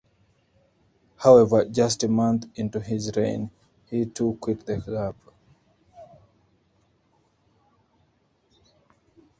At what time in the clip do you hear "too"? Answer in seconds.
4.05-4.35